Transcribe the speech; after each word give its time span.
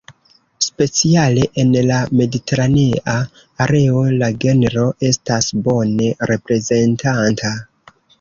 Speciale 0.67 1.41
en 1.63 1.75
la 1.89 1.97
mediteranea 2.21 3.17
areo 3.65 4.01
la 4.23 4.29
genro 4.45 4.87
estas 5.11 5.51
bone 5.69 6.09
reprezentata. 6.33 7.53